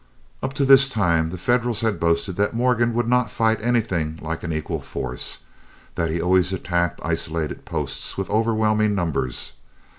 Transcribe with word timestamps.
Up 0.41 0.53
to 0.53 0.65
this 0.65 0.89
time 0.89 1.29
the 1.29 1.37
Federals 1.37 1.81
had 1.81 1.99
boasted 1.99 2.35
that 2.37 2.55
Morgan 2.55 2.95
would 2.95 3.07
not 3.07 3.29
fight 3.29 3.61
anything 3.61 4.17
like 4.19 4.41
an 4.41 4.51
equal 4.51 4.81
force; 4.81 5.41
that 5.93 6.09
he 6.09 6.19
always 6.19 6.51
attacked 6.51 6.99
isolated 7.03 7.65
posts 7.65 8.17
with 8.17 8.27
overwhelming 8.31 8.95
numbers. 8.95 9.53